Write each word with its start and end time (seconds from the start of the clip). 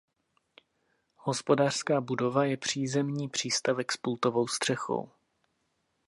Hospodářská 1.15 2.01
budova 2.01 2.45
je 2.45 2.57
přízemní 2.57 3.29
přístavek 3.29 3.91
s 3.91 3.97
pultovou 3.97 4.47
střechou. 4.47 5.11